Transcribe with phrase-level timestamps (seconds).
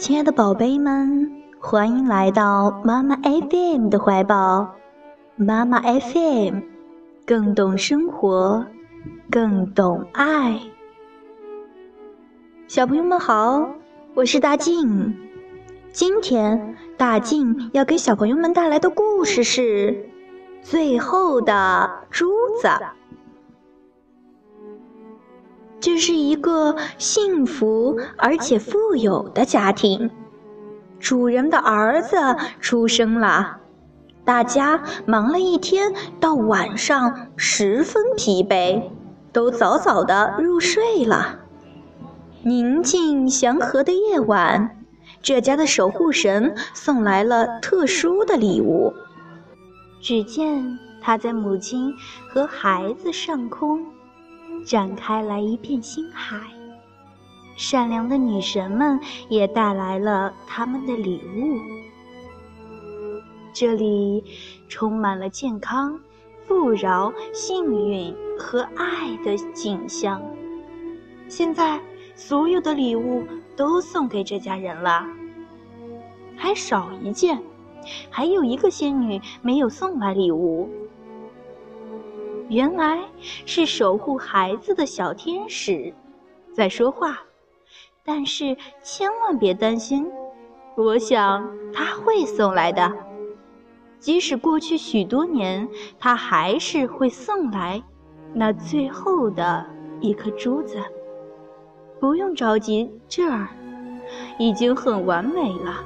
[0.00, 4.76] 亲爱的宝贝们，欢迎来到妈妈 FM 的怀抱。
[5.36, 6.60] 妈妈 FM，
[7.26, 8.64] 更懂生活，
[9.30, 10.58] 更懂爱。
[12.66, 13.68] 小朋友们好，
[14.14, 15.14] 我是大静。
[15.92, 19.92] 今天大静要给小朋友们带来的故事是
[20.66, 22.30] 《最后的珠
[22.62, 22.68] 子》。
[25.80, 30.10] 这是一个幸福而且富有的家庭，
[30.98, 32.16] 主人的儿子
[32.60, 33.56] 出生了。
[34.22, 38.90] 大家忙了一天，到晚上十分疲惫，
[39.32, 41.40] 都早早的入睡了。
[42.42, 44.84] 宁静祥和的夜晚，
[45.22, 48.92] 这家的守护神送来了特殊的礼物。
[50.02, 51.94] 只见他在母亲
[52.28, 53.84] 和孩子上空。
[54.64, 56.38] 展开来一片星海，
[57.56, 61.58] 善良的女神们也带来了他们的礼物。
[63.52, 64.24] 这里
[64.68, 65.98] 充满了健康、
[66.46, 70.22] 富饶、幸运和爱的景象。
[71.28, 71.80] 现在，
[72.14, 73.24] 所有的礼物
[73.56, 75.04] 都送给这家人了，
[76.36, 77.42] 还少一件，
[78.08, 80.70] 还有一个仙女没有送来礼物。
[82.50, 82.98] 原来
[83.46, 85.94] 是守护孩子的小天使
[86.52, 87.20] 在说话，
[88.04, 90.04] 但是千万别担心，
[90.76, 92.92] 我想他会送来的。
[94.00, 97.80] 即使过去许多年，他还是会送来
[98.34, 99.64] 那最后的
[100.00, 100.76] 一颗珠子。
[102.00, 103.46] 不用着急，这儿
[104.40, 105.84] 已经很完美了。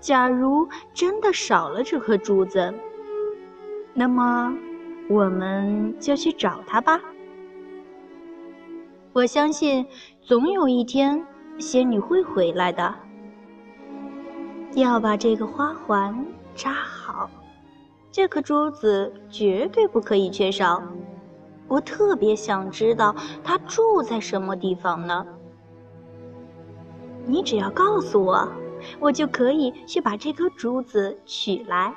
[0.00, 2.72] 假如真的少了这颗珠子，
[3.92, 4.56] 那么。
[5.08, 7.00] 我们就去找他吧。
[9.12, 9.86] 我相信，
[10.22, 11.24] 总有一天，
[11.58, 12.94] 仙女会回来的。
[14.74, 17.30] 要把这个花环扎好，
[18.10, 20.82] 这颗珠子绝对不可以缺少。
[21.68, 23.14] 我特别想知道
[23.44, 25.26] 它住在什么地方呢？
[27.26, 28.48] 你只要告诉我，
[28.98, 31.94] 我就可以去把这颗珠子取来。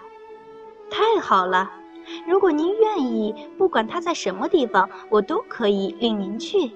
[0.90, 1.70] 太好了！
[2.28, 6.72] 如果您愿意，不管它在什么地方，我都可以领您去。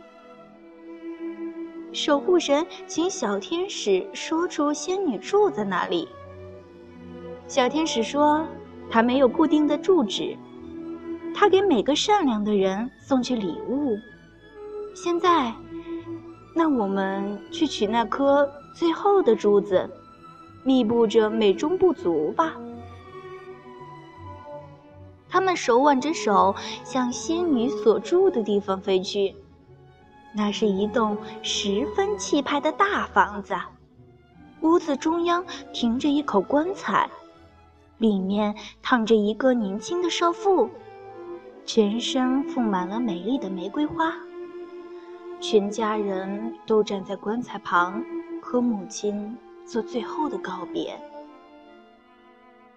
[1.93, 6.07] 守护神请小天使说出仙女住在哪里。
[7.47, 8.47] 小天使说，
[8.89, 10.37] 他没有固定的住址，
[11.35, 13.97] 他给每个善良的人送去礼物。
[14.95, 15.53] 现在，
[16.55, 19.89] 那我们去取那颗最后的珠子，
[20.63, 22.55] 弥补着美中不足吧。
[25.31, 26.53] 他们手挽着手，
[26.83, 29.33] 向仙女所住的地方飞去。
[30.35, 33.55] 那是一栋十分气派的大房子，
[34.59, 37.09] 屋子中央停着一口棺材，
[37.97, 40.69] 里面躺着一个年轻的少妇，
[41.65, 44.13] 全身覆满了美丽的玫瑰花。
[45.39, 48.03] 全家人都站在棺材旁，
[48.41, 50.99] 和母亲做最后的告别。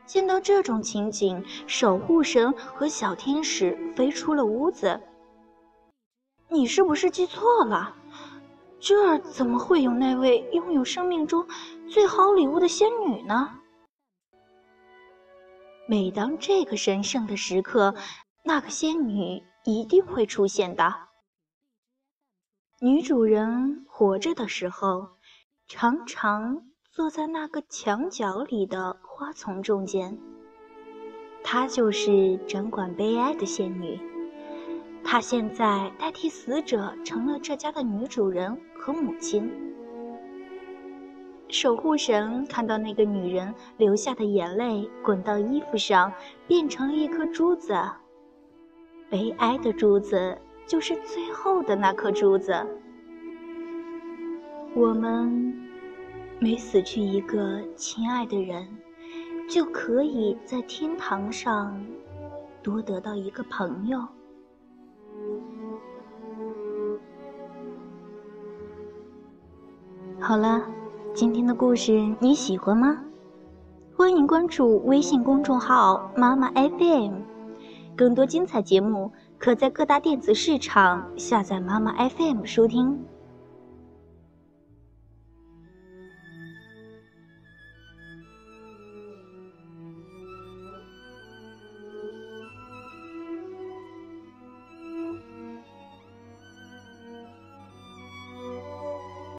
[0.06, 5.00] 见到这种情景，守护神和小天使飞出了屋子。
[6.48, 7.96] 你是不是记错了？
[8.78, 11.46] 这儿怎么会有那位拥有生命中
[11.88, 13.58] 最好礼物的仙女呢？
[15.88, 17.94] 每当这个神圣的时刻，
[18.42, 20.94] 那个仙女一定会出现的。
[22.80, 25.08] 女主人活着的时候，
[25.66, 26.73] 常常。
[26.94, 30.16] 坐在那个墙角里的花丛中间，
[31.42, 33.98] 她就是掌管悲哀的仙女。
[35.02, 39.50] 她现在代替死者，成了这家的女主人和母亲。
[41.48, 46.12] 守护神看到那个女人流下的眼泪滚到衣服上，
[46.46, 47.74] 变成了一颗珠子。
[49.10, 52.64] 悲哀的珠子就是最后的那颗珠子。
[54.76, 55.53] 我们。
[56.44, 58.68] 每死去一个亲爱的人，
[59.48, 61.74] 就可以在天堂上
[62.62, 63.98] 多得到一个朋友。
[70.20, 70.62] 好了，
[71.14, 73.02] 今天的故事你喜欢吗？
[73.96, 77.22] 欢迎关注微信公众号“妈妈 FM”，
[77.96, 83.02] 更多精彩节目可在各大电子市场下载“妈妈 FM” 收听。